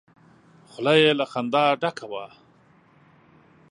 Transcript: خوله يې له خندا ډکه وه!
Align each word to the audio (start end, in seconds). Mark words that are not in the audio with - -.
خوله 0.69 0.93
يې 1.01 1.11
له 1.19 1.25
خندا 1.31 1.65
ډکه 1.81 2.05
وه! 2.11 2.25